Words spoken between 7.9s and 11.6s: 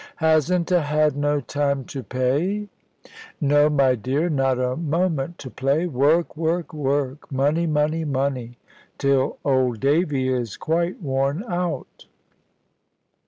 money! Till old Davy is quite worn